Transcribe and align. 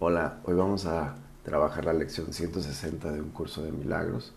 Hola, 0.00 0.38
hoy 0.44 0.54
vamos 0.54 0.86
a 0.86 1.16
trabajar 1.42 1.84
la 1.84 1.92
lección 1.92 2.32
160 2.32 3.10
de 3.10 3.20
un 3.20 3.30
curso 3.30 3.64
de 3.64 3.72
milagros. 3.72 4.32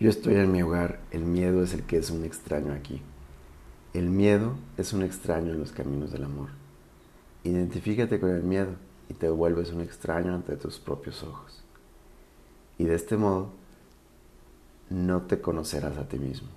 Yo 0.00 0.08
estoy 0.08 0.36
en 0.36 0.50
mi 0.50 0.62
hogar, 0.62 1.00
el 1.10 1.26
miedo 1.26 1.62
es 1.62 1.74
el 1.74 1.82
que 1.82 1.98
es 1.98 2.08
un 2.08 2.24
extraño 2.24 2.72
aquí. 2.72 3.02
El 3.92 4.08
miedo 4.08 4.54
es 4.78 4.94
un 4.94 5.02
extraño 5.02 5.52
en 5.52 5.60
los 5.60 5.72
caminos 5.72 6.10
del 6.10 6.24
amor. 6.24 6.48
Identifícate 7.42 8.18
con 8.18 8.30
el 8.30 8.42
miedo 8.42 8.76
y 9.10 9.12
te 9.12 9.28
vuelves 9.28 9.72
un 9.72 9.82
extraño 9.82 10.34
ante 10.34 10.56
tus 10.56 10.78
propios 10.78 11.22
ojos. 11.22 11.62
Y 12.78 12.84
de 12.84 12.94
este 12.94 13.18
modo 13.18 13.50
no 14.88 15.20
te 15.20 15.42
conocerás 15.42 15.98
a 15.98 16.08
ti 16.08 16.18
mismo. 16.18 16.48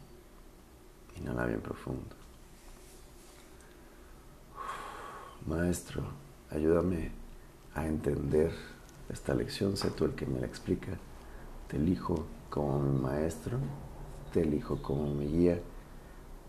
Inhala 1.17 1.45
bien 1.45 1.59
profundo. 1.59 2.15
Maestro, 5.45 6.03
ayúdame 6.49 7.26
a 7.77 7.85
entender 7.85 8.51
esta 9.07 9.35
lección, 9.35 9.77
sé 9.77 9.91
tú 9.91 10.05
el 10.05 10.15
que 10.15 10.25
me 10.25 10.39
la 10.39 10.47
explica. 10.47 10.97
Te 11.67 11.77
elijo 11.77 12.25
como 12.49 12.79
mi 12.79 12.99
maestro, 12.99 13.59
te 14.33 14.41
elijo 14.41 14.81
como 14.81 15.13
mi 15.13 15.27
guía. 15.27 15.61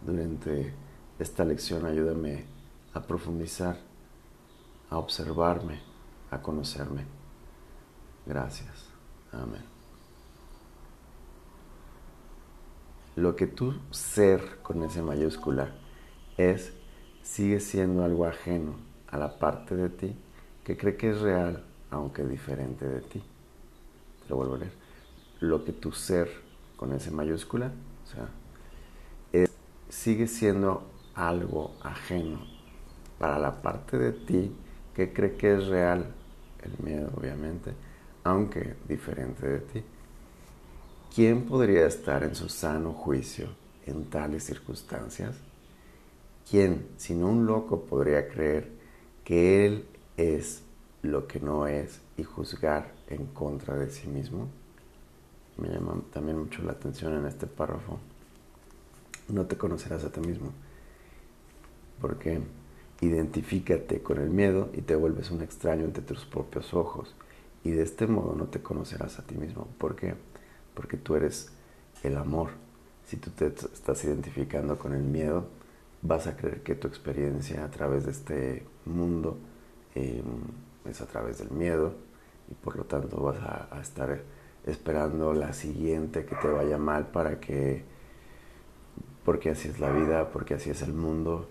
Durante 0.00 0.72
esta 1.18 1.44
lección 1.44 1.84
ayúdame 1.84 2.46
a 2.94 3.02
profundizar, 3.02 3.76
a 4.88 4.96
observarme, 4.96 5.80
a 6.30 6.40
conocerme. 6.40 7.04
Gracias. 8.24 8.86
Amén. 9.30 9.64
Lo 13.16 13.36
que 13.36 13.46
tu 13.46 13.74
ser 13.90 14.62
con 14.62 14.82
ese 14.82 15.02
mayúscula 15.02 15.72
es, 16.38 16.72
sigue 17.22 17.60
siendo 17.60 18.02
algo 18.02 18.24
ajeno 18.24 18.76
a 19.08 19.18
la 19.18 19.38
parte 19.38 19.76
de 19.76 19.90
ti 19.90 20.16
que 20.68 20.76
cree 20.76 20.96
que 20.98 21.08
es 21.08 21.20
real, 21.22 21.64
aunque 21.90 22.22
diferente 22.24 22.86
de 22.86 23.00
ti. 23.00 23.20
Te 23.20 24.28
lo 24.28 24.36
vuelvo 24.36 24.56
a 24.56 24.58
leer. 24.58 24.72
Lo 25.40 25.64
que 25.64 25.72
tu 25.72 25.92
ser, 25.92 26.28
con 26.76 26.92
ese 26.92 27.10
mayúscula, 27.10 27.72
o 28.04 28.06
sea, 28.06 28.28
sigue 29.88 30.26
siendo 30.26 30.82
algo 31.14 31.74
ajeno 31.80 32.40
para 33.18 33.38
la 33.38 33.62
parte 33.62 33.96
de 33.96 34.12
ti 34.12 34.54
que 34.94 35.10
cree 35.10 35.36
que 35.36 35.54
es 35.54 35.68
real, 35.68 36.12
el 36.62 36.84
miedo 36.84 37.12
obviamente, 37.16 37.72
aunque 38.24 38.74
diferente 38.86 39.48
de 39.48 39.58
ti. 39.60 39.82
¿Quién 41.14 41.46
podría 41.46 41.86
estar 41.86 42.22
en 42.22 42.34
su 42.34 42.50
sano 42.50 42.92
juicio 42.92 43.48
en 43.86 44.04
tales 44.04 44.44
circunstancias? 44.44 45.34
¿Quién, 46.46 46.88
sino 46.98 47.26
un 47.30 47.46
loco, 47.46 47.86
podría 47.86 48.28
creer 48.28 48.70
que 49.24 49.64
él 49.64 49.86
es 50.18 50.64
lo 51.02 51.28
que 51.28 51.40
no 51.40 51.66
es 51.66 52.00
y 52.16 52.24
juzgar 52.24 52.92
en 53.06 53.26
contra 53.26 53.76
de 53.76 53.88
sí 53.88 54.08
mismo. 54.08 54.48
Me 55.56 55.68
llama 55.68 56.02
también 56.12 56.38
mucho 56.38 56.62
la 56.62 56.72
atención 56.72 57.14
en 57.14 57.24
este 57.24 57.46
párrafo. 57.46 57.98
No 59.28 59.46
te 59.46 59.56
conocerás 59.56 60.04
a 60.04 60.10
ti 60.10 60.20
mismo. 60.20 60.52
Porque 62.00 62.40
identifícate 63.00 64.02
con 64.02 64.18
el 64.18 64.30
miedo 64.30 64.70
y 64.74 64.82
te 64.82 64.96
vuelves 64.96 65.30
un 65.30 65.40
extraño 65.40 65.84
ante 65.84 66.02
tus 66.02 66.26
propios 66.26 66.74
ojos. 66.74 67.14
Y 67.62 67.70
de 67.70 67.82
este 67.82 68.06
modo 68.08 68.34
no 68.34 68.46
te 68.46 68.60
conocerás 68.60 69.20
a 69.20 69.22
ti 69.22 69.36
mismo. 69.36 69.68
¿Por 69.78 69.94
qué? 69.94 70.14
Porque 70.74 70.96
tú 70.96 71.14
eres 71.14 71.52
el 72.02 72.16
amor. 72.16 72.50
Si 73.06 73.16
tú 73.16 73.30
te 73.30 73.46
estás 73.46 74.04
identificando 74.04 74.78
con 74.78 74.94
el 74.94 75.02
miedo, 75.02 75.46
vas 76.02 76.26
a 76.26 76.36
creer 76.36 76.62
que 76.62 76.74
tu 76.74 76.88
experiencia 76.88 77.64
a 77.64 77.70
través 77.70 78.04
de 78.04 78.10
este 78.10 78.66
mundo 78.84 79.38
Em, 79.98 80.22
es 80.88 81.00
a 81.00 81.06
través 81.06 81.38
del 81.38 81.50
miedo 81.50 81.92
y 82.48 82.54
por 82.54 82.76
lo 82.76 82.84
tanto 82.84 83.20
vas 83.20 83.38
a, 83.40 83.80
estar 83.80 84.20
esperando 84.64 85.32
la 85.34 85.52
siguiente 85.52 86.24
que 86.24 86.36
te 86.36 86.46
vaya 86.46 86.78
mal 86.78 87.08
para 87.08 87.40
que, 87.40 87.82
porque 89.24 89.50
así 89.50 89.68
es 89.68 89.80
la 89.80 89.90
vida, 89.90 90.30
porque 90.30 90.54
así 90.54 90.70
es 90.70 90.82
el 90.82 90.92
mundo 90.92 91.48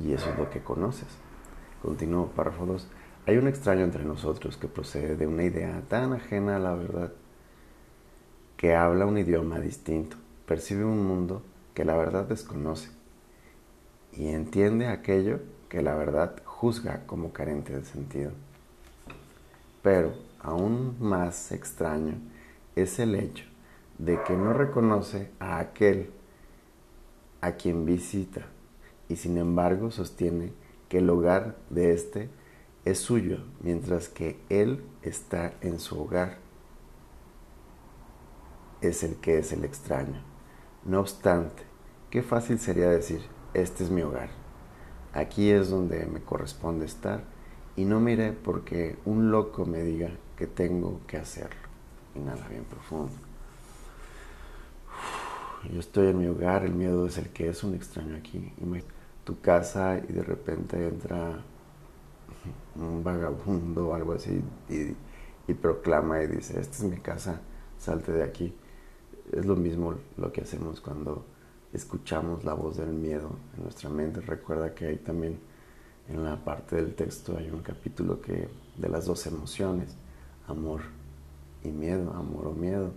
y 0.00 0.12
eso 0.12 0.30
es 0.30 0.38
lo 0.38 0.48
que 0.48 0.62
conoces. 0.62 1.08
Continúo, 1.82 2.28
párrafo 2.28 2.66
2. 2.66 2.86
Hay 3.26 3.36
un 3.36 3.48
extraño 3.48 3.82
entre 3.82 4.04
nosotros 4.04 4.56
que 4.56 4.68
procede 4.68 5.16
de 5.16 5.26
una 5.26 5.42
idea 5.42 5.82
tan 5.88 6.12
ajena 6.12 6.56
a 6.56 6.60
la 6.60 6.74
verdad 6.74 7.12
que 8.56 8.76
habla 8.76 9.06
un 9.06 9.18
idioma 9.18 9.58
distinto, 9.58 10.16
percibe 10.46 10.84
un 10.84 11.04
mundo 11.04 11.42
que 11.74 11.84
la 11.84 11.96
verdad 11.96 12.26
desconoce 12.26 12.90
y 14.12 14.28
entiende 14.28 14.86
aquello 14.86 15.40
que 15.68 15.82
la 15.82 15.94
verdad 15.94 16.36
juzga 16.60 17.06
como 17.06 17.32
carente 17.32 17.72
de 17.72 17.84
sentido. 17.84 18.32
Pero 19.80 20.12
aún 20.40 20.96
más 20.98 21.52
extraño 21.52 22.14
es 22.74 22.98
el 22.98 23.14
hecho 23.14 23.44
de 23.98 24.20
que 24.24 24.36
no 24.36 24.52
reconoce 24.52 25.30
a 25.38 25.60
aquel 25.60 26.10
a 27.40 27.52
quien 27.52 27.86
visita 27.86 28.46
y 29.08 29.14
sin 29.16 29.38
embargo 29.38 29.92
sostiene 29.92 30.52
que 30.88 30.98
el 30.98 31.08
hogar 31.10 31.56
de 31.70 31.92
éste 31.92 32.28
es 32.84 32.98
suyo 32.98 33.44
mientras 33.60 34.08
que 34.08 34.40
él 34.48 34.82
está 35.02 35.54
en 35.60 35.78
su 35.78 36.00
hogar. 36.00 36.38
Es 38.80 39.04
el 39.04 39.14
que 39.16 39.38
es 39.38 39.52
el 39.52 39.64
extraño. 39.64 40.24
No 40.84 40.98
obstante, 41.00 41.62
qué 42.10 42.22
fácil 42.22 42.58
sería 42.58 42.88
decir, 42.88 43.20
este 43.54 43.84
es 43.84 43.90
mi 43.90 44.02
hogar 44.02 44.37
aquí 45.12 45.50
es 45.50 45.70
donde 45.70 46.06
me 46.06 46.20
corresponde 46.20 46.86
estar 46.86 47.22
y 47.76 47.84
no 47.84 48.00
mire 48.00 48.32
porque 48.32 48.96
un 49.04 49.30
loco 49.30 49.64
me 49.64 49.82
diga 49.82 50.10
que 50.36 50.46
tengo 50.46 51.00
que 51.06 51.16
hacerlo. 51.16 51.60
Inhala 52.14 52.48
bien 52.48 52.64
profundo. 52.64 53.12
Yo 55.72 55.80
estoy 55.80 56.08
en 56.08 56.18
mi 56.18 56.26
hogar, 56.26 56.64
el 56.64 56.74
miedo 56.74 57.06
es 57.06 57.18
el 57.18 57.28
que 57.28 57.48
es 57.48 57.62
un 57.64 57.74
extraño 57.74 58.16
aquí. 58.16 58.52
Tu 59.24 59.40
casa 59.40 59.98
y 60.08 60.12
de 60.12 60.22
repente 60.22 60.88
entra 60.88 61.42
un 62.76 63.04
vagabundo 63.04 63.88
o 63.88 63.94
algo 63.94 64.12
así 64.12 64.42
y, 64.68 64.96
y 65.46 65.54
proclama 65.54 66.22
y 66.22 66.28
dice, 66.28 66.60
esta 66.60 66.78
es 66.78 66.84
mi 66.84 66.98
casa, 66.98 67.40
salte 67.78 68.12
de 68.12 68.22
aquí. 68.22 68.54
Es 69.32 69.44
lo 69.44 69.56
mismo 69.56 69.94
lo 70.16 70.32
que 70.32 70.40
hacemos 70.40 70.80
cuando 70.80 71.24
escuchamos 71.72 72.44
la 72.44 72.54
voz 72.54 72.76
del 72.76 72.90
miedo 72.90 73.30
en 73.56 73.64
nuestra 73.64 73.90
mente. 73.90 74.20
Recuerda 74.20 74.74
que 74.74 74.86
hay 74.86 74.96
también 74.96 75.38
en 76.08 76.24
la 76.24 76.42
parte 76.42 76.76
del 76.76 76.94
texto 76.94 77.36
hay 77.36 77.50
un 77.50 77.60
capítulo 77.60 78.20
que 78.20 78.48
de 78.76 78.88
las 78.88 79.04
dos 79.04 79.26
emociones, 79.26 79.94
amor 80.46 80.80
y 81.62 81.68
miedo, 81.68 82.14
amor 82.14 82.46
o 82.46 82.52
miedo. 82.52 82.92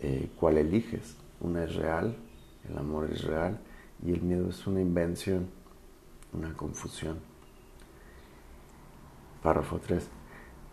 Eh, 0.00 0.30
¿Cuál 0.38 0.58
eliges? 0.58 1.16
Una 1.40 1.64
es 1.64 1.74
real, 1.74 2.16
el 2.68 2.76
amor 2.76 3.08
es 3.10 3.24
real 3.24 3.58
y 4.04 4.12
el 4.12 4.20
miedo 4.20 4.50
es 4.50 4.66
una 4.66 4.82
invención, 4.82 5.48
una 6.34 6.52
confusión. 6.54 7.18
Párrafo 9.42 9.78
3. 9.78 10.06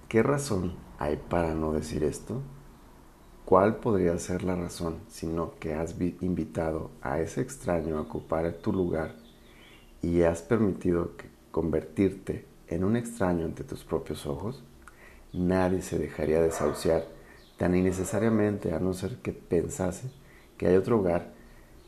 ¿Qué 0.10 0.24
razón 0.24 0.74
hay 1.00 1.16
para 1.16 1.54
no 1.54 1.72
decir 1.72 2.04
esto? 2.04 2.42
¿Cuál 3.48 3.78
podría 3.78 4.20
ser 4.20 4.44
la 4.44 4.58
razón 4.58 4.98
sino 5.08 5.54
que 5.58 5.74
has 5.74 5.96
invitado 6.20 6.92
a 7.02 7.22
ese 7.22 7.40
extraño 7.40 7.98
a 7.98 8.02
ocupar 8.02 8.52
tu 8.56 8.74
lugar 8.74 9.16
y 10.02 10.24
has 10.24 10.42
permitido 10.42 11.12
convertirte 11.50 12.46
en 12.68 12.84
un 12.84 12.98
extraño 12.98 13.46
ante 13.46 13.64
tus 13.64 13.86
propios 13.86 14.26
ojos? 14.26 14.66
Nadie 15.32 15.82
se 15.82 15.98
dejaría 15.98 16.42
desahuciar 16.42 17.06
tan 17.56 17.74
innecesariamente 17.74 18.74
a 18.74 18.82
no 18.82 18.94
ser 18.94 19.20
que 19.20 19.32
pensase 19.32 20.12
que 20.58 20.68
hay 20.68 20.76
otro 20.76 21.00
hogar 21.00 21.32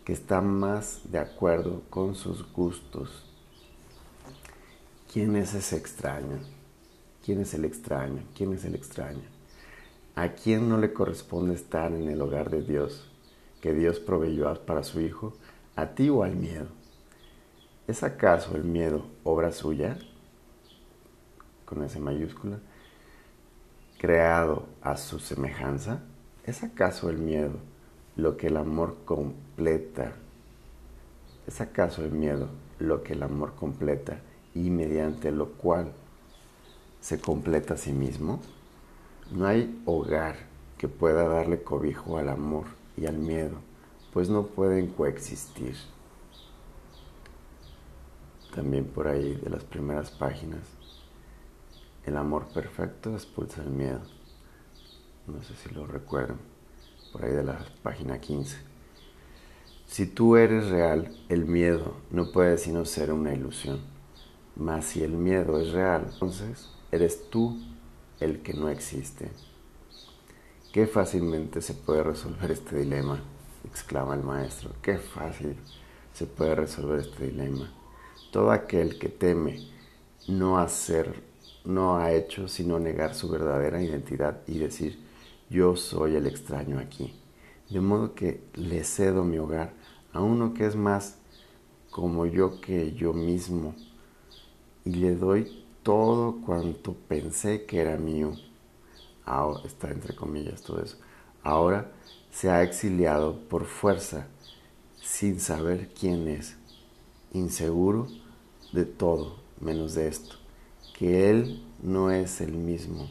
que 0.05 0.13
está 0.13 0.39
más 0.39 1.01
de 1.11 1.19
acuerdo 1.19 1.81
con 1.89 2.15
sus 2.15 2.49
gustos. 2.53 3.29
¿Quién 5.11 5.35
es 5.35 5.53
ese 5.53 5.75
extraño? 5.75 6.39
¿Quién 7.25 7.41
es 7.41 7.53
el 7.53 7.65
extraño? 7.65 8.23
¿Quién 8.33 8.53
es 8.53 8.63
el 8.63 8.75
extraño? 8.75 9.38
¿A 10.19 10.33
quién 10.33 10.67
no 10.67 10.77
le 10.77 10.91
corresponde 10.91 11.53
estar 11.53 11.93
en 11.93 12.09
el 12.09 12.21
hogar 12.21 12.49
de 12.49 12.61
Dios 12.61 13.09
que 13.61 13.73
Dios 13.73 14.01
proveyó 14.01 14.53
para 14.65 14.83
su 14.83 14.99
Hijo? 14.99 15.31
¿A 15.77 15.91
ti 15.95 16.09
o 16.09 16.23
al 16.23 16.35
miedo? 16.35 16.67
¿Es 17.87 18.03
acaso 18.03 18.57
el 18.57 18.65
miedo 18.65 19.05
obra 19.23 19.53
suya? 19.53 19.97
Con 21.63 21.85
esa 21.85 21.99
mayúscula. 21.99 22.59
Creado 23.97 24.65
a 24.81 24.97
su 24.97 25.19
semejanza. 25.19 26.01
¿Es 26.45 26.63
acaso 26.63 27.09
el 27.09 27.17
miedo 27.17 27.53
lo 28.17 28.35
que 28.35 28.47
el 28.47 28.57
amor 28.57 28.97
completa? 29.05 30.15
¿Es 31.47 31.61
acaso 31.61 32.03
el 32.03 32.11
miedo 32.11 32.49
lo 32.77 33.03
que 33.03 33.13
el 33.13 33.23
amor 33.23 33.55
completa 33.55 34.19
y 34.53 34.69
mediante 34.69 35.31
lo 35.31 35.53
cual 35.53 35.93
se 36.99 37.21
completa 37.21 37.75
a 37.75 37.77
sí 37.77 37.93
mismo? 37.93 38.41
No 39.31 39.45
hay 39.45 39.81
hogar 39.85 40.37
que 40.79 40.87
pueda 40.87 41.27
darle 41.27 41.61
cobijo 41.61 42.17
al 42.17 42.29
amor 42.29 42.65
y 42.97 43.05
al 43.05 43.17
miedo, 43.17 43.57
pues 44.11 44.27
no 44.29 44.47
pueden 44.47 44.87
coexistir. 44.87 45.75
También 48.55 48.85
por 48.85 49.07
ahí 49.07 49.35
de 49.35 49.49
las 49.49 49.63
primeras 49.63 50.09
páginas, 50.11 50.61
El 52.05 52.17
amor 52.17 52.47
perfecto 52.47 53.13
expulsa 53.13 53.61
el 53.61 53.69
miedo. 53.69 54.01
No 55.27 55.43
sé 55.43 55.53
si 55.55 55.69
lo 55.75 55.85
recuerdan, 55.85 56.39
por 57.11 57.23
ahí 57.23 57.31
de 57.31 57.43
la 57.43 57.63
página 57.83 58.19
15. 58.19 58.57
Si 59.85 60.07
tú 60.07 60.35
eres 60.35 60.69
real, 60.69 61.15
el 61.29 61.45
miedo 61.45 61.93
no 62.09 62.31
puede 62.31 62.57
sino 62.57 62.85
ser 62.85 63.13
una 63.13 63.33
ilusión. 63.33 63.79
Mas 64.55 64.85
si 64.85 65.03
el 65.03 65.11
miedo 65.11 65.59
es 65.59 65.71
real, 65.71 66.07
entonces 66.11 66.69
eres 66.91 67.29
tú 67.29 67.59
el 68.19 68.41
que 68.41 68.53
no 68.53 68.69
existe. 68.69 69.29
Qué 70.71 70.87
fácilmente 70.87 71.61
se 71.61 71.73
puede 71.73 72.03
resolver 72.03 72.51
este 72.51 72.77
dilema, 72.77 73.21
exclama 73.65 74.15
el 74.15 74.23
maestro. 74.23 74.71
Qué 74.81 74.97
fácil 74.97 75.55
se 76.13 76.27
puede 76.27 76.55
resolver 76.55 76.99
este 76.99 77.27
dilema. 77.27 77.73
Todo 78.31 78.51
aquel 78.51 78.99
que 78.99 79.09
teme 79.09 79.67
no 80.27 80.59
hacer 80.59 81.23
no 81.65 81.97
ha 81.97 82.13
hecho 82.13 82.47
sino 82.47 82.79
negar 82.79 83.15
su 83.15 83.29
verdadera 83.29 83.81
identidad 83.81 84.41
y 84.47 84.59
decir, 84.59 84.99
yo 85.49 85.75
soy 85.75 86.15
el 86.15 86.27
extraño 86.27 86.79
aquí. 86.79 87.15
De 87.69 87.79
modo 87.79 88.13
que 88.13 88.43
le 88.53 88.83
cedo 88.83 89.23
mi 89.23 89.37
hogar 89.39 89.73
a 90.13 90.21
uno 90.21 90.53
que 90.53 90.65
es 90.65 90.75
más 90.75 91.17
como 91.89 92.25
yo 92.25 92.61
que 92.61 92.93
yo 92.93 93.13
mismo 93.13 93.75
y 94.85 94.91
le 94.91 95.15
doy 95.15 95.65
todo 95.83 96.41
cuanto 96.41 96.93
pensé 96.93 97.65
que 97.65 97.79
era 97.79 97.97
mío. 97.97 98.33
Ahora 99.25 99.61
está 99.65 99.89
entre 99.91 100.15
comillas 100.15 100.61
todo 100.61 100.81
eso. 100.81 100.97
Ahora 101.43 101.91
se 102.31 102.49
ha 102.49 102.63
exiliado 102.63 103.39
por 103.47 103.65
fuerza 103.65 104.27
sin 105.01 105.39
saber 105.39 105.89
quién 105.93 106.27
es, 106.27 106.55
inseguro 107.33 108.07
de 108.71 108.85
todo 108.85 109.37
menos 109.59 109.95
de 109.95 110.07
esto 110.07 110.39
que 110.99 111.29
Él 111.29 111.63
no 111.81 112.11
es 112.11 112.41
el 112.41 112.51
mismo 112.51 113.09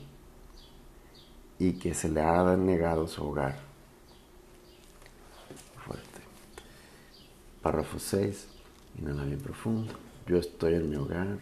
y 1.59 1.73
que 1.73 1.95
se 1.95 2.11
le 2.11 2.21
ha 2.21 2.55
negado 2.55 3.09
su 3.09 3.25
hogar. 3.25 3.59
Fuerte. 5.87 6.21
Párrafo 7.63 7.99
6. 7.99 8.47
Inhala 8.99 9.25
bien 9.25 9.39
profundo. 9.39 9.95
Yo 10.27 10.37
estoy 10.37 10.75
en 10.75 10.91
mi 10.91 10.97
hogar. 10.97 11.39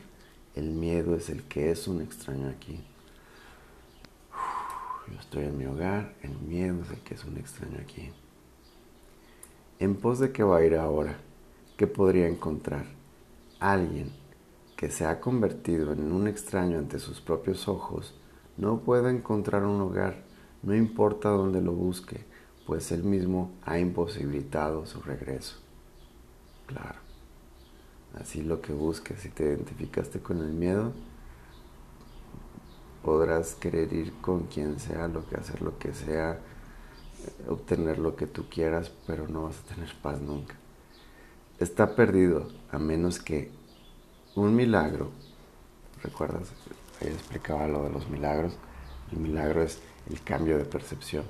El 0.56 0.70
miedo 0.70 1.14
es 1.14 1.28
el 1.28 1.42
que 1.42 1.70
es 1.70 1.86
un 1.86 2.00
extraño 2.00 2.48
aquí. 2.48 2.80
Yo 5.06 5.20
estoy 5.20 5.44
en 5.44 5.58
mi 5.58 5.66
hogar. 5.66 6.14
El 6.22 6.34
miedo 6.38 6.82
es 6.82 6.90
el 6.90 7.00
que 7.00 7.12
es 7.12 7.24
un 7.26 7.36
extraño 7.36 7.76
aquí. 7.78 8.10
¿En 9.78 9.96
pos 9.96 10.18
de 10.18 10.32
qué 10.32 10.42
va 10.42 10.56
a 10.56 10.64
ir 10.64 10.74
ahora? 10.76 11.18
¿Qué 11.76 11.86
podría 11.86 12.26
encontrar? 12.26 12.86
Alguien 13.60 14.10
que 14.76 14.90
se 14.90 15.04
ha 15.04 15.20
convertido 15.20 15.92
en 15.92 16.10
un 16.10 16.26
extraño 16.26 16.78
ante 16.78 17.00
sus 17.00 17.20
propios 17.20 17.68
ojos, 17.68 18.14
no 18.56 18.80
puede 18.80 19.10
encontrar 19.10 19.62
un 19.64 19.82
hogar, 19.82 20.24
no 20.62 20.74
importa 20.74 21.28
dónde 21.28 21.60
lo 21.60 21.72
busque, 21.72 22.24
pues 22.66 22.92
él 22.92 23.04
mismo 23.04 23.52
ha 23.62 23.78
imposibilitado 23.78 24.86
su 24.86 25.02
regreso. 25.02 25.65
Así 28.20 28.42
lo 28.42 28.60
que 28.60 28.72
busques, 28.72 29.20
si 29.20 29.28
te 29.28 29.44
identificaste 29.44 30.20
con 30.20 30.38
el 30.38 30.52
miedo, 30.52 30.92
podrás 33.02 33.54
querer 33.54 33.92
ir 33.92 34.12
con 34.20 34.44
quien 34.44 34.80
sea, 34.80 35.06
lo 35.08 35.26
que 35.28 35.36
hacer 35.36 35.62
lo 35.62 35.78
que 35.78 35.94
sea, 35.94 36.40
obtener 37.48 37.98
lo 37.98 38.16
que 38.16 38.26
tú 38.26 38.48
quieras, 38.48 38.90
pero 39.06 39.28
no 39.28 39.44
vas 39.44 39.58
a 39.60 39.74
tener 39.74 39.94
paz 40.02 40.20
nunca. 40.20 40.54
Está 41.60 41.94
perdido 41.94 42.48
a 42.70 42.78
menos 42.78 43.20
que 43.20 43.50
un 44.34 44.54
milagro, 44.54 45.10
¿recuerdas? 46.02 46.48
Ahí 47.00 47.08
explicaba 47.08 47.68
lo 47.68 47.84
de 47.84 47.90
los 47.90 48.08
milagros. 48.08 48.56
El 49.12 49.18
milagro 49.18 49.62
es 49.62 49.78
el 50.10 50.22
cambio 50.22 50.58
de 50.58 50.64
percepción. 50.64 51.24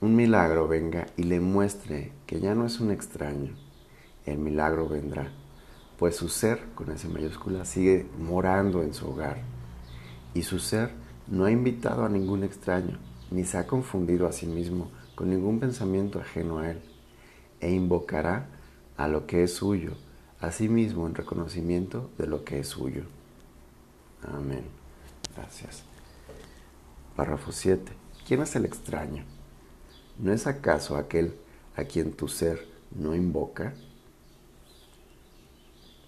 Un 0.00 0.16
milagro 0.16 0.66
venga 0.66 1.06
y 1.16 1.22
le 1.22 1.40
muestre 1.40 2.12
que 2.26 2.40
ya 2.40 2.54
no 2.54 2.66
es 2.66 2.80
un 2.80 2.90
extraño. 2.90 3.61
El 4.26 4.38
milagro 4.38 4.88
vendrá, 4.88 5.30
pues 5.98 6.16
su 6.16 6.28
ser, 6.28 6.60
con 6.74 6.90
ese 6.90 7.08
mayúscula, 7.08 7.64
sigue 7.64 8.06
morando 8.18 8.82
en 8.82 8.94
su 8.94 9.08
hogar. 9.08 9.38
Y 10.34 10.42
su 10.42 10.58
ser 10.58 10.90
no 11.26 11.44
ha 11.44 11.50
invitado 11.50 12.04
a 12.04 12.08
ningún 12.08 12.44
extraño, 12.44 12.98
ni 13.30 13.44
se 13.44 13.58
ha 13.58 13.66
confundido 13.66 14.26
a 14.26 14.32
sí 14.32 14.46
mismo 14.46 14.90
con 15.14 15.30
ningún 15.30 15.60
pensamiento 15.60 16.20
ajeno 16.20 16.58
a 16.58 16.70
él, 16.70 16.80
e 17.60 17.70
invocará 17.70 18.46
a 18.96 19.08
lo 19.08 19.26
que 19.26 19.42
es 19.42 19.54
suyo 19.54 19.92
mismo 20.68 21.06
en 21.06 21.14
reconocimiento 21.14 22.10
de 22.18 22.26
lo 22.26 22.44
que 22.44 22.58
es 22.58 22.68
suyo. 22.68 23.04
Amén. 24.22 24.64
Gracias. 25.36 25.84
Párrafo 27.16 27.52
7. 27.52 27.92
¿Quién 28.26 28.42
es 28.42 28.56
el 28.56 28.64
extraño? 28.64 29.24
¿No 30.18 30.32
es 30.32 30.46
acaso 30.46 30.96
aquel 30.96 31.34
a 31.76 31.84
quien 31.84 32.12
tu 32.12 32.28
ser 32.28 32.66
no 32.90 33.14
invoca? 33.14 33.74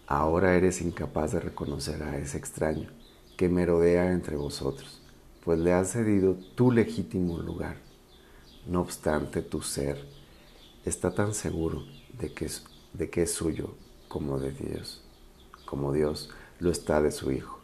Ahora 0.07 0.55
eres 0.55 0.83
incapaz 0.83 1.33
de 1.33 1.41
reconocer 1.41 2.03
a 2.03 2.19
ese 2.19 2.37
extraño 2.37 2.91
que 3.39 3.49
merodea 3.49 4.13
entre 4.13 4.37
vosotros, 4.37 5.01
pues 5.43 5.59
le 5.59 5.73
has 5.73 5.93
cedido 5.93 6.37
tu 6.55 6.71
legítimo 6.71 7.39
lugar. 7.39 7.77
No 8.67 8.83
obstante, 8.83 9.41
tu 9.41 9.63
ser 9.63 10.05
está 10.85 11.15
tan 11.15 11.33
seguro 11.33 11.85
de 12.19 12.33
que 12.33 12.45
es, 12.45 12.65
de 12.93 13.09
que 13.09 13.23
es 13.23 13.33
suyo 13.33 13.75
como 14.09 14.39
de 14.39 14.53
Dios, 14.53 15.03
como 15.65 15.93
Dios 15.93 16.29
lo 16.61 16.71
está 16.71 17.01
de 17.01 17.11
su 17.11 17.33
Hijo. 17.33 17.61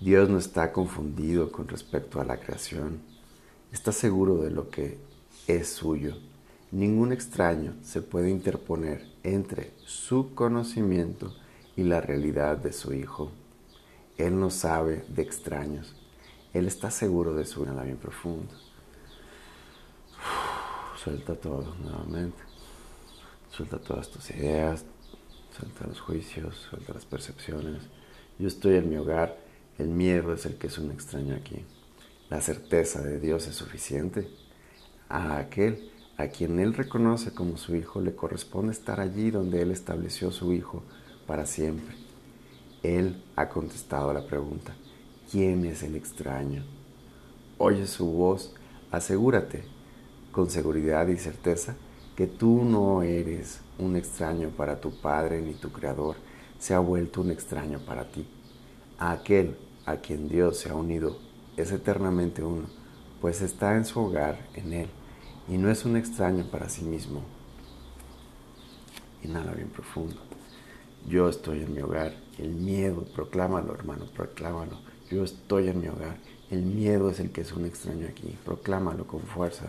Dios 0.00 0.28
no 0.28 0.38
está 0.38 0.72
confundido 0.72 1.50
con 1.50 1.66
respecto 1.66 2.20
a 2.20 2.24
la 2.24 2.38
creación, 2.38 3.00
está 3.72 3.90
seguro 3.90 4.36
de 4.36 4.50
lo 4.50 4.70
que 4.70 4.98
es 5.46 5.68
suyo. 5.68 6.16
Ningún 6.72 7.12
extraño 7.12 7.74
se 7.82 8.00
puede 8.00 8.30
interponer 8.30 9.06
entre 9.22 9.74
su 9.84 10.34
conocimiento 10.34 11.36
y 11.76 11.82
la 11.82 12.00
realidad 12.00 12.56
de 12.56 12.72
su 12.72 12.94
Hijo. 12.94 13.30
Él 14.16 14.40
no 14.40 14.48
sabe 14.48 15.04
de 15.08 15.20
extraños. 15.20 15.94
Él 16.54 16.66
está 16.66 16.90
seguro 16.90 17.34
de 17.34 17.44
su 17.44 17.62
nada 17.66 17.84
bien 17.84 17.98
profundo. 17.98 18.54
Suelta 20.96 21.34
todo 21.34 21.74
nuevamente. 21.74 22.42
Suelta 23.50 23.78
todas 23.78 24.08
tus 24.08 24.30
ideas, 24.30 24.86
suelta 25.54 25.86
los 25.86 26.00
juicios, 26.00 26.56
suelta 26.70 26.94
las 26.94 27.04
percepciones. 27.04 27.82
Yo 28.38 28.48
estoy 28.48 28.76
en 28.76 28.88
mi 28.88 28.96
hogar, 28.96 29.36
el 29.76 29.88
miedo 29.88 30.32
es 30.32 30.46
el 30.46 30.56
que 30.56 30.68
es 30.68 30.78
un 30.78 30.90
extraño 30.90 31.34
aquí. 31.34 31.66
La 32.30 32.40
certeza 32.40 33.02
de 33.02 33.20
Dios 33.20 33.46
es 33.46 33.56
suficiente. 33.56 34.26
A 35.10 35.36
aquel 35.36 35.91
a 36.16 36.28
quien 36.28 36.58
Él 36.60 36.74
reconoce 36.74 37.32
como 37.32 37.56
su 37.56 37.74
hijo 37.74 38.00
le 38.00 38.14
corresponde 38.14 38.72
estar 38.72 39.00
allí 39.00 39.30
donde 39.30 39.62
Él 39.62 39.70
estableció 39.70 40.30
su 40.30 40.52
hijo 40.52 40.82
para 41.26 41.46
siempre. 41.46 41.96
Él 42.82 43.22
ha 43.36 43.48
contestado 43.48 44.10
a 44.10 44.14
la 44.14 44.26
pregunta, 44.26 44.74
¿quién 45.30 45.64
es 45.64 45.82
el 45.82 45.96
extraño? 45.96 46.64
Oye 47.58 47.86
su 47.86 48.06
voz, 48.06 48.54
asegúrate 48.90 49.64
con 50.32 50.50
seguridad 50.50 51.06
y 51.08 51.16
certeza 51.16 51.76
que 52.16 52.26
tú 52.26 52.64
no 52.64 53.02
eres 53.02 53.60
un 53.78 53.96
extraño 53.96 54.50
para 54.50 54.80
tu 54.80 55.00
Padre 55.00 55.40
ni 55.40 55.54
tu 55.54 55.70
Creador, 55.72 56.16
se 56.58 56.74
ha 56.74 56.78
vuelto 56.78 57.22
un 57.22 57.30
extraño 57.30 57.80
para 57.80 58.10
ti. 58.10 58.26
Aquel 58.98 59.56
a 59.86 59.96
quien 59.96 60.28
Dios 60.28 60.58
se 60.58 60.68
ha 60.68 60.74
unido 60.74 61.16
es 61.56 61.72
eternamente 61.72 62.42
uno, 62.42 62.66
pues 63.20 63.40
está 63.40 63.76
en 63.76 63.84
su 63.84 64.00
hogar 64.00 64.38
en 64.54 64.72
Él 64.72 64.88
y 65.52 65.58
no 65.58 65.70
es 65.70 65.84
un 65.84 65.98
extraño 65.98 66.46
para 66.50 66.70
sí 66.70 66.82
mismo. 66.82 67.20
Inhala 69.22 69.52
bien 69.52 69.68
profundo. 69.68 70.16
Yo 71.06 71.28
estoy 71.28 71.60
en 71.60 71.74
mi 71.74 71.82
hogar. 71.82 72.14
El 72.38 72.54
miedo, 72.54 73.04
proclámalo 73.14 73.74
hermano, 73.74 74.06
proclámalo. 74.16 74.78
Yo 75.10 75.24
estoy 75.24 75.68
en 75.68 75.82
mi 75.82 75.88
hogar. 75.88 76.16
El 76.50 76.62
miedo 76.62 77.10
es 77.10 77.20
el 77.20 77.32
que 77.32 77.42
es 77.42 77.52
un 77.52 77.66
extraño 77.66 78.06
aquí. 78.08 78.34
Proclámalo 78.46 79.06
con 79.06 79.20
fuerza. 79.20 79.66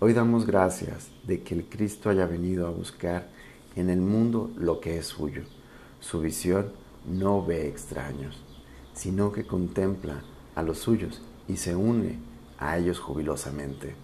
Hoy 0.00 0.14
damos 0.14 0.46
gracias 0.46 1.10
de 1.24 1.42
que 1.42 1.54
el 1.54 1.66
Cristo 1.66 2.08
haya 2.08 2.24
venido 2.24 2.66
a 2.66 2.70
buscar 2.70 3.28
en 3.76 3.90
el 3.90 4.00
mundo 4.00 4.52
lo 4.56 4.80
que 4.80 4.96
es 4.96 5.08
suyo. 5.08 5.42
Su 6.00 6.22
visión 6.22 6.72
no 7.06 7.44
ve 7.44 7.68
extraños, 7.68 8.42
sino 8.94 9.32
que 9.32 9.46
contempla 9.46 10.22
a 10.54 10.62
los 10.62 10.78
suyos 10.78 11.20
y 11.46 11.58
se 11.58 11.76
une 11.76 12.20
a 12.58 12.78
ellos 12.78 13.00
jubilosamente. 13.00 14.03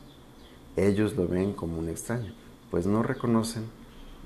Ellos 0.76 1.16
lo 1.16 1.26
ven 1.26 1.52
como 1.52 1.78
un 1.78 1.88
extraño, 1.88 2.32
pues 2.70 2.86
no 2.86 3.02
reconocen, 3.02 3.64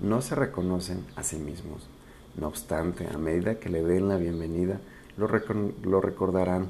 no 0.02 0.20
se 0.20 0.34
reconocen 0.34 1.04
a 1.16 1.22
sí 1.22 1.36
mismos. 1.36 1.88
No 2.36 2.48
obstante, 2.48 3.08
a 3.08 3.16
medida 3.16 3.58
que 3.58 3.70
le 3.70 3.82
den 3.82 4.08
la 4.08 4.16
bienvenida, 4.16 4.80
lo, 5.16 6.00
recordarán 6.00 6.68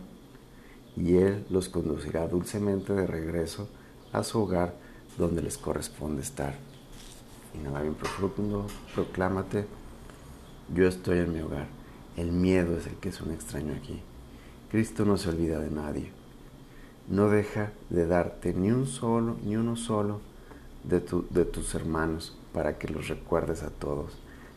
y 0.97 1.17
Él 1.17 1.45
los 1.51 1.69
conducirá 1.69 2.29
dulcemente 2.29 2.93
de 2.93 3.07
regreso 3.07 3.69
a 4.13 4.23
su 4.23 4.41
hogar 4.41 4.75
donde 5.19 5.43
les 5.43 5.59
corresponde 5.59 6.23
estar. 6.23 6.55
Inhala 7.55 7.83
bien 7.83 7.95
profundo, 7.95 8.67
proclámate, 8.95 9.65
yo 10.75 10.87
estoy 10.87 11.19
en 11.19 11.33
mi 11.33 11.41
hogar. 11.41 11.67
El 12.17 12.31
miedo 12.31 12.77
es 12.77 12.87
el 12.87 12.95
que 12.97 13.09
es 13.09 13.21
un 13.21 13.33
extraño 13.33 13.75
aquí. 13.75 14.01
Cristo 14.71 15.05
no 15.05 15.17
se 15.17 15.31
olvida 15.31 15.59
de 15.59 15.71
nadie. 15.71 16.24
No 17.09 17.29
deja 17.29 17.73
de 17.91 18.07
darte 18.07 18.55
ni 18.55 18.71
un 18.71 18.87
solo, 18.87 19.37
ni 19.45 19.57
uno 19.57 19.77
solo 19.77 20.21
de, 20.85 21.03
de 21.31 21.45
tus 21.45 21.75
hermanos 21.75 22.37
para 22.55 22.79
que 22.79 22.89
los 22.89 23.09
recuerdes 23.09 23.63
a 23.63 23.69
todos, 23.69 24.13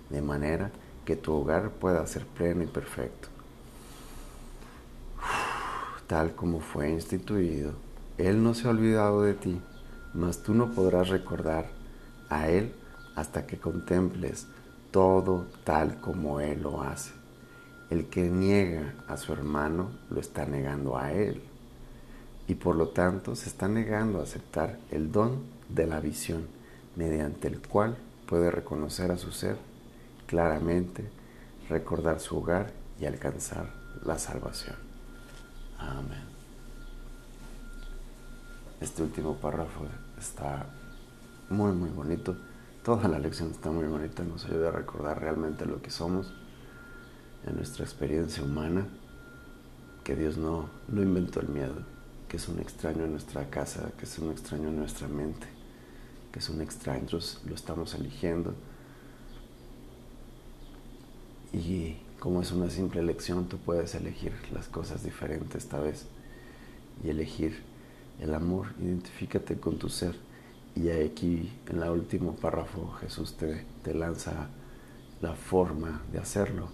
de 0.10 0.22
manera 0.22 0.72
que 1.04 1.18
tu 1.18 1.34
hogar 1.34 1.72
pueda 1.72 2.06
ser 2.08 2.26
pleno 2.26 2.64
y 2.64 2.68
perfecto. 2.68 3.28
Tal 6.08 6.36
como 6.36 6.62
fue 6.62 6.90
instituido, 6.90 7.74
Él 8.18 8.42
no 8.42 8.54
se 8.54 8.68
ha 8.68 8.72
olvidado 8.72 9.24
de 9.24 9.34
ti, 9.34 9.60
mas 10.14 10.42
tú 10.42 10.54
no 10.54 10.72
podrás 10.72 11.10
recordar 11.10 11.70
a 12.30 12.48
Él 12.48 12.74
hasta 13.16 13.46
que 13.46 13.58
contemples 13.58 14.48
todo 14.92 15.48
tal 15.66 16.00
como 16.00 16.40
Él 16.40 16.62
lo 16.62 16.82
hace. 16.82 17.12
El 17.90 18.06
que 18.08 18.30
niega 18.30 18.96
a 19.10 19.18
su 19.18 19.34
hermano 19.34 19.90
lo 20.10 20.22
está 20.22 20.46
negando 20.46 20.98
a 20.98 21.12
Él 21.12 21.42
y 22.48 22.56
por 22.56 22.76
lo 22.76 22.90
tanto 22.90 23.36
se 23.36 23.50
está 23.50 23.68
negando 23.68 24.20
a 24.20 24.24
aceptar 24.24 24.78
el 24.92 25.12
don 25.12 25.42
de 25.70 25.86
la 25.86 26.00
visión 26.00 26.48
mediante 26.96 27.48
el 27.48 27.62
cual 27.62 27.98
puede 28.26 28.52
reconocer 28.52 29.12
a 29.12 29.18
su 29.18 29.32
ser 29.32 29.58
claramente, 30.26 31.10
recordar 31.70 32.20
su 32.20 32.38
hogar 32.38 32.72
y 33.00 33.06
alcanzar 33.06 33.70
la 34.04 34.18
salvación. 34.18 34.76
Amén. 35.78 36.26
Este 38.80 39.04
último 39.04 39.36
párrafo 39.36 39.86
está 40.18 40.68
muy, 41.50 41.72
muy 41.72 41.90
bonito. 41.90 42.36
Toda 42.84 43.08
la 43.08 43.20
lección 43.20 43.52
está 43.52 43.70
muy 43.70 43.86
bonita, 43.86 44.24
nos 44.24 44.46
ayuda 44.46 44.70
a 44.70 44.72
recordar 44.72 45.20
realmente 45.20 45.66
lo 45.66 45.82
que 45.82 45.90
somos 45.90 46.34
en 47.46 47.56
nuestra 47.56 47.84
experiencia 47.84 48.44
humana, 48.44 48.88
que 50.04 50.16
Dios 50.16 50.38
no, 50.38 50.70
no 50.88 51.02
inventó 51.02 51.42
el 51.42 51.50
miedo, 51.50 51.76
que 52.28 52.38
es 52.38 52.48
un 52.48 52.60
extraño 52.60 53.06
en 53.06 53.12
nuestra 53.12 53.50
casa, 53.50 53.92
que 53.98 54.06
es 54.06 54.20
un 54.20 54.32
extraño 54.32 54.70
en 54.70 54.78
nuestra 54.78 55.08
mente, 55.08 55.48
que 56.32 56.40
es 56.40 56.50
un 56.50 56.62
extraño, 56.62 57.08
lo 57.46 57.56
estamos 57.56 57.94
eligiendo. 57.96 58.54
Y 61.54 61.98
como 62.20 62.42
es 62.42 62.52
una 62.52 62.70
simple 62.70 63.00
elección, 63.00 63.48
tú 63.48 63.58
puedes 63.58 63.96
elegir 63.96 64.34
las 64.54 64.68
cosas 64.68 65.04
diferentes 65.04 65.64
esta 65.64 65.80
vez 65.80 66.06
y 67.04 67.10
elegir 67.10 67.62
el 68.20 68.34
amor. 68.34 68.68
Identifícate 68.80 69.58
con 69.58 69.78
tu 69.78 69.90
ser. 69.90 70.16
Y 70.76 70.90
aquí 70.90 71.52
en 71.70 71.82
el 71.82 71.90
último 71.90 72.36
párrafo 72.36 72.92
Jesús 73.00 73.36
te, 73.38 73.66
te 73.84 73.94
lanza 73.94 74.50
la 75.22 75.34
forma 75.34 76.02
de 76.12 76.20
hacerlo. 76.20 76.70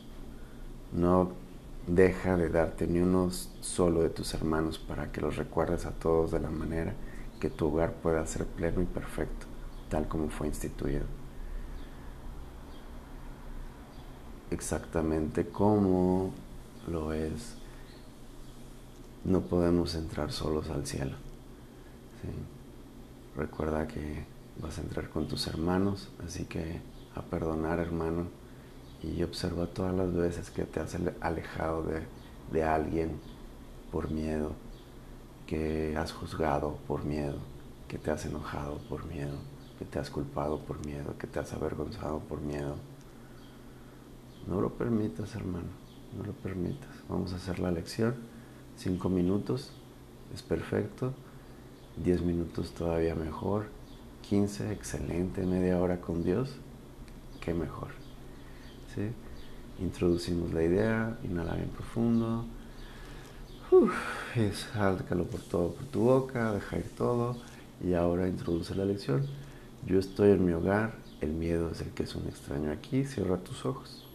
No 0.91 1.42
deja 1.87 2.37
de 2.37 2.49
darte 2.49 2.87
ni 2.87 2.99
uno 2.99 3.29
solo 3.61 4.01
de 4.01 4.09
tus 4.09 4.33
hermanos 4.33 4.79
para 4.79 5.11
que 5.11 5.21
los 5.21 5.35
recuerdes 5.35 5.85
a 5.85 5.91
todos 5.91 6.31
de 6.31 6.39
la 6.39 6.49
manera 6.49 6.93
que 7.39 7.49
tu 7.49 7.67
hogar 7.67 7.93
pueda 7.93 8.25
ser 8.25 8.45
pleno 8.45 8.81
y 8.81 8.85
perfecto, 8.85 9.45
tal 9.89 10.07
como 10.07 10.29
fue 10.29 10.47
instituido. 10.47 11.03
Exactamente 14.49 15.47
como 15.47 16.31
lo 16.87 17.11
es. 17.11 17.55
No 19.25 19.41
podemos 19.41 19.95
entrar 19.95 20.31
solos 20.31 20.69
al 20.69 20.85
cielo. 20.85 21.15
Recuerda 23.35 23.87
que 23.87 24.25
vas 24.61 24.77
a 24.77 24.81
entrar 24.81 25.09
con 25.09 25.27
tus 25.27 25.47
hermanos, 25.47 26.09
así 26.25 26.45
que 26.45 26.81
a 27.15 27.21
perdonar 27.23 27.79
hermano 27.79 28.27
y 29.03 29.21
observa 29.21 29.67
todas 29.67 29.93
las 29.93 30.13
veces 30.13 30.49
que 30.49 30.63
te 30.63 30.79
has 30.79 30.97
alejado 31.19 31.83
de, 32.51 32.63
alguien 32.63 33.19
por 33.91 34.09
miedo, 34.09 34.53
que 35.45 35.95
has 35.97 36.13
juzgado 36.13 36.77
por 36.87 37.03
miedo, 37.03 37.37
que 37.87 37.97
te 37.97 38.11
has 38.11 38.25
enojado 38.25 38.77
por 38.89 39.05
miedo, 39.05 39.35
que 39.77 39.85
te 39.85 39.99
has 39.99 40.09
culpado 40.09 40.59
por 40.59 40.85
miedo, 40.85 41.17
que 41.17 41.27
te 41.27 41.39
has 41.39 41.51
avergonzado 41.53 42.19
por 42.19 42.39
miedo. 42.41 42.75
No 44.47 44.61
lo 44.61 44.73
permitas, 44.73 45.35
hermano, 45.35 45.67
no 46.17 46.23
lo 46.23 46.33
permitas. 46.33 46.89
Vamos 47.09 47.33
a 47.33 47.37
hacer 47.37 47.59
la 47.59 47.71
lección. 47.71 48.15
Cinco 48.77 49.09
minutos, 49.09 49.71
es 50.33 50.41
perfecto. 50.41 51.13
Diez 51.97 52.21
minutos 52.21 52.73
todavía 52.73 53.15
mejor. 53.15 53.65
Quince, 54.21 54.71
excelente. 54.71 55.45
Media 55.45 55.79
hora 55.79 55.99
con 55.99 56.23
Dios, 56.23 56.55
qué 57.41 57.53
mejor. 57.53 58.02
Introducimos 59.79 60.53
la 60.53 60.63
idea, 60.63 61.17
inhala 61.23 61.55
bien 61.55 61.69
profundo. 61.69 62.45
Uf, 63.71 63.93
exhálcalo 64.35 65.25
por 65.25 65.41
todo 65.41 65.73
por 65.73 65.85
tu 65.85 66.01
boca, 66.01 66.53
deja 66.53 66.77
ir 66.77 66.89
todo. 66.95 67.37
Y 67.83 67.93
ahora 67.93 68.27
introduce 68.27 68.75
la 68.75 68.85
lección. 68.85 69.25
Yo 69.85 69.99
estoy 69.99 70.31
en 70.31 70.45
mi 70.45 70.53
hogar, 70.53 70.93
el 71.21 71.33
miedo 71.33 71.71
es 71.71 71.81
el 71.81 71.89
que 71.89 72.03
es 72.03 72.15
un 72.15 72.27
extraño 72.27 72.71
aquí. 72.71 73.03
Cierra 73.05 73.37
tus 73.37 73.65
ojos. 73.65 74.05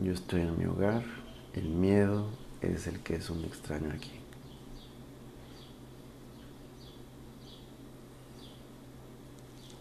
Yo 0.00 0.12
estoy 0.12 0.42
en 0.42 0.58
mi 0.58 0.64
hogar, 0.64 1.04
el 1.52 1.68
miedo 1.68 2.26
es 2.62 2.86
el 2.86 3.00
que 3.00 3.16
es 3.16 3.28
un 3.28 3.44
extraño 3.44 3.90
aquí. 3.92 4.12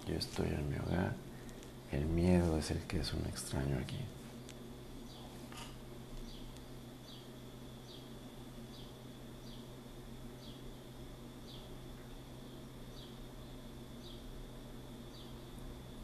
Yo 0.08 0.16
estoy 0.16 0.48
en 0.48 0.70
mi 0.70 0.76
hogar, 0.76 1.14
el 1.92 2.06
miedo 2.06 2.58
es 2.58 2.72
el 2.72 2.80
que 2.84 3.00
es 3.00 3.14
un 3.14 3.26
extraño 3.26 3.78
aquí. 3.80 3.98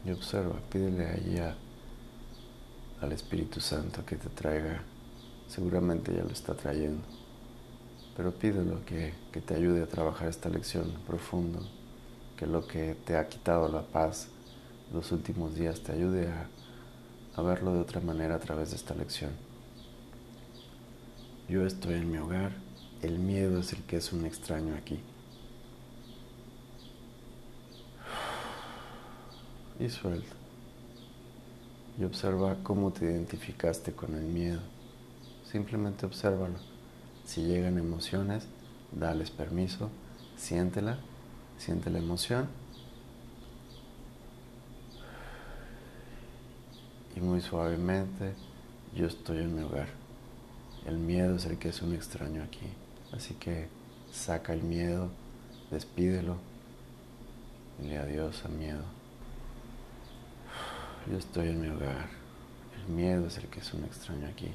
Y 0.04 0.12
observa, 0.12 0.54
pídele 0.70 1.06
allí 1.08 1.36
al 3.00 3.12
Espíritu 3.12 3.60
Santo 3.60 4.04
que 4.04 4.16
te 4.16 4.28
traiga. 4.28 4.82
Seguramente 5.48 6.14
ya 6.14 6.22
lo 6.22 6.30
está 6.30 6.54
trayendo. 6.54 7.02
Pero 8.16 8.32
pídelo 8.32 8.84
que, 8.84 9.14
que 9.32 9.40
te 9.40 9.54
ayude 9.54 9.82
a 9.82 9.86
trabajar 9.86 10.28
esta 10.28 10.48
lección 10.48 10.92
profundo, 11.06 11.60
que 12.36 12.46
lo 12.46 12.66
que 12.66 12.94
te 13.04 13.16
ha 13.16 13.28
quitado 13.28 13.68
la 13.68 13.82
paz 13.82 14.28
los 14.92 15.12
últimos 15.12 15.54
días 15.54 15.80
te 15.80 15.92
ayude 15.92 16.28
a, 16.28 16.48
verlo 17.42 17.74
de 17.74 17.80
otra 17.80 18.00
manera 18.00 18.36
a 18.36 18.38
través 18.38 18.70
de 18.70 18.76
esta 18.76 18.94
lección. 18.94 19.30
Yo 21.48 21.66
estoy 21.66 21.94
en 21.94 22.10
mi 22.10 22.18
hogar, 22.18 22.52
el 23.02 23.18
miedo 23.18 23.60
es 23.60 23.72
el 23.72 23.82
que 23.82 23.98
es 23.98 24.12
un 24.12 24.24
extraño 24.24 24.74
aquí. 24.74 24.98
Y 29.78 29.90
suelta. 29.90 30.34
Y 31.98 32.04
observa 32.04 32.56
cómo 32.62 32.90
te 32.92 33.04
identificaste 33.04 33.92
con 33.92 34.14
el 34.14 34.24
miedo. 34.24 34.60
Simplemente 35.44 36.06
obsérvalo. 36.06 36.56
Si 37.26 37.42
llegan 37.42 37.78
emociones, 37.78 38.46
dales 38.92 39.30
permiso, 39.30 39.90
siéntela, 40.36 40.98
siente 41.58 41.90
la 41.90 41.98
emoción 41.98 42.48
y 47.16 47.20
muy 47.20 47.40
suavemente 47.40 48.34
yo 48.94 49.06
estoy 49.06 49.38
en 49.38 49.56
mi 49.56 49.62
hogar. 49.62 49.88
El 50.86 50.98
miedo 50.98 51.36
es 51.36 51.46
el 51.46 51.58
que 51.58 51.70
es 51.70 51.82
un 51.82 51.94
extraño 51.94 52.42
aquí. 52.42 52.66
Así 53.12 53.34
que 53.34 53.68
saca 54.12 54.52
el 54.52 54.62
miedo, 54.62 55.08
despídelo, 55.70 56.36
dile 57.80 57.98
adiós 57.98 58.44
al 58.44 58.52
miedo. 58.52 58.84
Yo 61.10 61.16
estoy 61.16 61.48
en 61.48 61.60
mi 61.60 61.68
hogar. 61.68 62.08
El 62.78 62.94
miedo 62.94 63.26
es 63.26 63.38
el 63.38 63.46
que 63.46 63.60
es 63.60 63.74
un 63.74 63.84
extraño 63.84 64.28
aquí. 64.28 64.50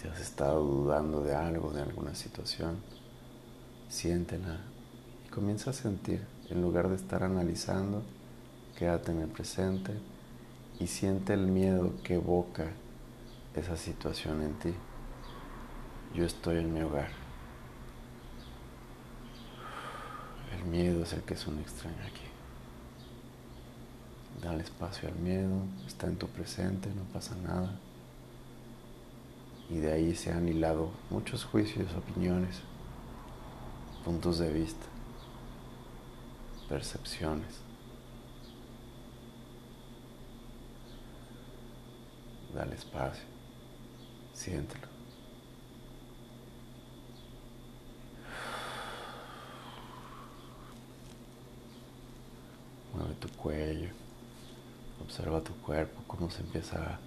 Te 0.00 0.08
has 0.08 0.20
estado 0.20 0.62
dudando 0.62 1.22
de 1.22 1.34
algo, 1.34 1.70
de 1.72 1.82
alguna 1.82 2.14
situación. 2.14 2.78
Siéntela 3.88 4.60
y 5.26 5.30
comienza 5.30 5.70
a 5.70 5.74
sentir. 5.74 6.24
En 6.48 6.62
lugar 6.62 6.88
de 6.88 6.96
estar 6.96 7.22
analizando, 7.22 8.02
quédate 8.78 9.12
en 9.12 9.20
el 9.20 9.28
presente 9.28 9.92
y 10.78 10.86
siente 10.86 11.32
el 11.32 11.46
miedo 11.46 11.94
que 12.02 12.14
evoca 12.14 12.70
esa 13.54 13.76
situación 13.76 14.42
en 14.42 14.54
ti. 14.58 14.74
Yo 16.14 16.24
estoy 16.24 16.58
en 16.58 16.72
mi 16.72 16.82
hogar. 16.82 17.08
El 20.56 20.64
miedo 20.66 21.02
es 21.02 21.12
el 21.12 21.22
que 21.22 21.34
es 21.34 21.46
un 21.46 21.58
extraño 21.58 22.02
aquí. 22.02 22.26
Dale 24.42 24.62
espacio 24.62 25.08
al 25.08 25.16
miedo, 25.16 25.62
está 25.86 26.06
en 26.06 26.16
tu 26.16 26.28
presente, 26.28 26.90
no 26.94 27.04
pasa 27.12 27.34
nada. 27.36 27.78
Y 29.70 29.78
de 29.78 29.92
ahí 29.92 30.14
se 30.14 30.30
han 30.30 30.46
hilado 30.46 30.90
muchos 31.10 31.44
juicios, 31.44 31.92
opiniones, 31.94 32.60
puntos 34.04 34.38
de 34.38 34.52
vista, 34.52 34.86
percepciones. 36.68 37.65
Dale 42.56 42.74
espacio. 42.74 43.24
Siéntelo. 44.32 44.88
Mueve 52.94 53.14
tu 53.20 53.28
cuello. 53.28 53.90
Observa 55.02 55.40
tu 55.42 55.52
cuerpo, 55.60 56.02
cómo 56.06 56.30
se 56.30 56.40
empieza 56.40 56.98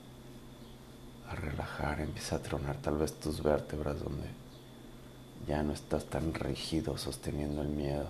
a 1.27 1.35
relajar, 1.35 1.99
empieza 1.99 2.35
a 2.35 2.39
tronar 2.39 2.77
tal 2.77 2.97
vez 2.97 3.19
tus 3.19 3.41
vértebras 3.41 3.99
donde 3.99 4.27
ya 5.47 5.63
no 5.63 5.73
estás 5.73 6.05
tan 6.05 6.33
rígido 6.33 6.97
sosteniendo 6.97 7.63
el 7.63 7.69
miedo. 7.69 8.07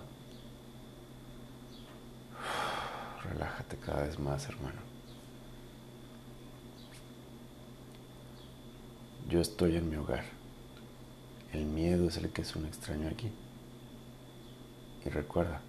Relájate 3.23 3.77
cada 3.77 4.03
vez 4.03 4.19
más, 4.19 4.47
hermano. 4.47 4.98
Yo 9.29 9.41
estoy 9.41 9.75
en 9.75 9.87
mi 9.91 9.95
hogar. 9.95 10.23
El 11.53 11.65
miedo 11.65 12.07
es 12.07 12.17
el 12.17 12.31
que 12.31 12.41
es 12.41 12.55
un 12.55 12.65
extraño 12.65 13.07
aquí. 13.07 13.29
Y 15.05 15.09
recuerda, 15.09 15.61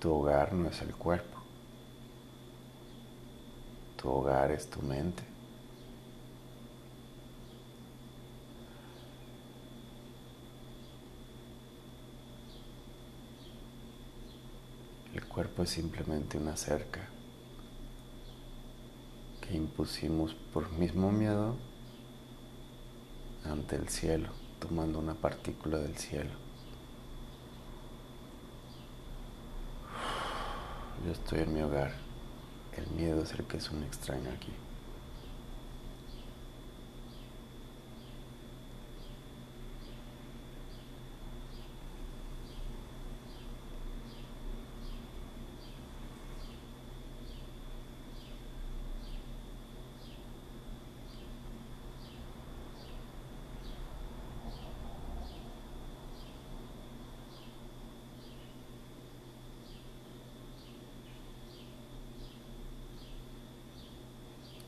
tu 0.00 0.14
hogar 0.14 0.54
no 0.54 0.70
es 0.70 0.80
el 0.80 0.94
cuerpo. 0.94 1.38
Tu 4.00 4.08
hogar 4.08 4.50
es 4.50 4.70
tu 4.70 4.80
mente. 4.80 5.22
El 15.12 15.26
cuerpo 15.26 15.64
es 15.64 15.68
simplemente 15.68 16.38
una 16.38 16.56
cerca 16.56 17.06
que 19.42 19.54
impusimos 19.54 20.32
por 20.54 20.72
mismo 20.72 21.12
miedo 21.12 21.71
ante 23.44 23.76
el 23.76 23.88
cielo, 23.88 24.28
tomando 24.60 24.98
una 24.98 25.14
partícula 25.14 25.78
del 25.78 25.96
cielo. 25.96 26.30
Yo 31.04 31.12
estoy 31.12 31.40
en 31.40 31.54
mi 31.54 31.62
hogar. 31.62 31.92
El 32.76 32.86
miedo 32.88 33.22
es 33.22 33.32
el 33.32 33.44
que 33.44 33.56
es 33.56 33.70
un 33.70 33.82
extraño 33.82 34.30
aquí. 34.30 34.52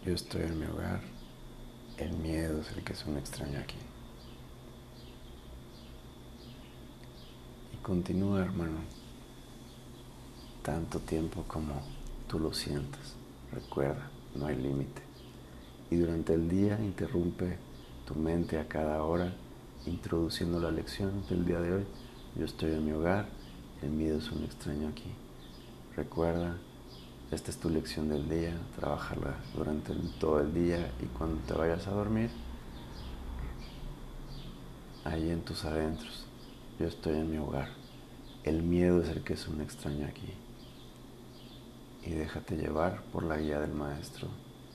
Yo 0.05 0.13
estoy 0.13 0.43
en 0.43 0.59
mi 0.59 0.67
hogar. 0.67 1.01
El 1.97 2.13
miedo 2.19 2.61
es 2.61 2.71
el 2.77 2.85
que 2.85 2.93
es 2.93 3.07
un 3.07 3.17
extraño 3.17 3.59
aquí. 3.59 3.79
Y 7.73 7.77
continúa, 7.79 8.43
hermano, 8.43 8.81
tanto 10.63 10.99
tiempo 10.99 11.45
como 11.49 11.81
tú 12.29 12.39
lo 12.39 12.53
sientas. 12.53 13.15
Recuerda, 13.51 14.11
no 14.35 14.45
hay 14.45 14.57
límite. 14.57 15.01
Y 15.91 15.97
durante 15.97 16.35
el 16.35 16.51
día 16.51 16.79
interrumpe 16.81 17.57
tu 18.07 18.15
mente 18.15 18.59
a 18.59 18.69
cada 18.69 19.03
hora, 19.03 19.33
introduciendo 19.87 20.61
la 20.61 20.71
lección 20.71 21.27
del 21.31 21.47
día 21.47 21.61
de 21.61 21.77
hoy. 21.77 21.87
Yo 22.37 22.45
estoy 22.45 22.73
en 22.73 22.85
mi 22.85 22.93
hogar, 22.93 23.31
el 23.81 23.89
miedo 23.89 24.19
es 24.19 24.31
un 24.31 24.45
extraño 24.45 24.89
aquí. 24.89 25.15
Recuerda 25.97 26.59
esta 27.35 27.51
es 27.51 27.59
tu 27.59 27.69
lección 27.69 28.09
del 28.09 28.29
día, 28.29 28.57
trabájala 28.79 29.35
durante 29.57 29.93
todo 30.21 30.41
el 30.41 30.55
día 30.55 30.93
y 31.03 31.07
cuando 31.07 31.43
te 31.43 31.55
vayas 31.55 31.87
a 31.89 31.91
dormir, 31.91 32.31
ahí 35.05 35.31
en 35.31 35.43
tus 35.43 35.65
adentros, 35.65 36.27
yo 36.79 36.87
estoy 36.87 37.15
en 37.15 37.31
mi 37.31 37.39
hogar. 37.39 37.71
El 38.45 38.63
miedo 38.63 39.03
es 39.03 39.09
el 39.09 39.25
que 39.25 39.33
es 39.33 39.49
un 39.49 39.61
extraño 39.61 40.07
aquí. 40.07 40.33
Y 42.05 42.11
déjate 42.11 42.57
llevar 42.57 43.03
por 43.13 43.25
la 43.25 43.39
guía 43.39 43.59
del 43.59 43.73
Maestro, 43.73 44.29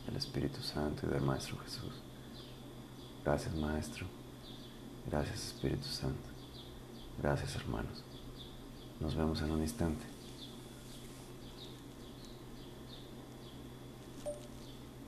del 0.06 0.18
Espíritu 0.18 0.62
Santo 0.62 1.08
y 1.08 1.10
del 1.10 1.22
Maestro 1.22 1.58
Jesús. 1.60 1.94
Gracias 3.24 3.56
Maestro. 3.56 4.06
Gracias 5.10 5.48
Espíritu 5.48 5.88
Santo. 5.88 6.28
Gracias 7.22 7.56
hermanos. 7.56 8.04
Nos 9.00 9.16
vemos 9.16 9.42
en 9.42 9.52
un 9.52 9.62
instante. 9.62 10.09